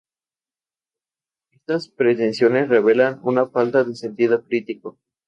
[1.51, 4.97] Estas pretensiones, revelan una falta de sentido crítico.